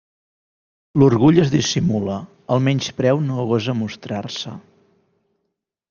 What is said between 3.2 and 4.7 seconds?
no gosa mostrar-se.